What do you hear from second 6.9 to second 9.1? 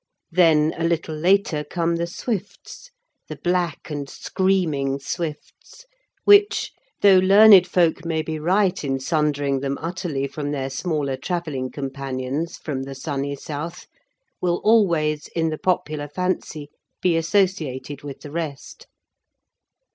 though learned folk may be right in